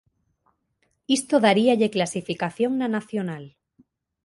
Isto 1.17 1.35
daríalle 1.45 1.93
clasificación 1.95 2.71
na 2.75 2.87
nacional. 2.97 3.43